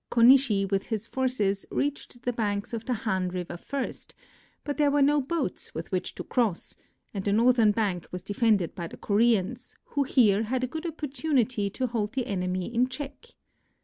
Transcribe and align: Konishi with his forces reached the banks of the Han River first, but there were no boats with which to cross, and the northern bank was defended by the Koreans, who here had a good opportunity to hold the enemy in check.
Konishi 0.09 0.65
with 0.71 0.87
his 0.87 1.05
forces 1.05 1.63
reached 1.69 2.23
the 2.23 2.33
banks 2.33 2.73
of 2.73 2.85
the 2.85 2.93
Han 3.05 3.29
River 3.29 3.55
first, 3.55 4.15
but 4.63 4.77
there 4.77 4.89
were 4.89 5.03
no 5.03 5.21
boats 5.21 5.75
with 5.75 5.91
which 5.91 6.15
to 6.15 6.23
cross, 6.23 6.75
and 7.13 7.23
the 7.23 7.31
northern 7.31 7.69
bank 7.71 8.07
was 8.11 8.23
defended 8.23 8.73
by 8.73 8.87
the 8.87 8.97
Koreans, 8.97 9.75
who 9.83 10.01
here 10.01 10.41
had 10.41 10.63
a 10.63 10.67
good 10.67 10.87
opportunity 10.87 11.69
to 11.69 11.85
hold 11.85 12.13
the 12.13 12.25
enemy 12.25 12.73
in 12.73 12.87
check. 12.89 13.27